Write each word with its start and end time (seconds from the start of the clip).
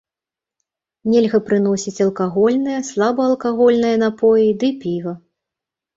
Нельга 1.15 1.39
прыносіць 1.49 2.03
алкагольныя, 2.07 2.79
слабаалкагольныя 2.89 3.95
напоі 4.05 4.49
ды 4.65 4.71
піва. 4.87 5.13